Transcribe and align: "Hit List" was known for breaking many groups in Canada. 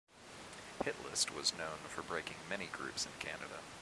"Hit 0.83 0.95
List" 1.05 1.29
was 1.29 1.55
known 1.55 1.77
for 1.87 2.01
breaking 2.01 2.37
many 2.49 2.65
groups 2.65 3.05
in 3.05 3.11
Canada. 3.19 3.59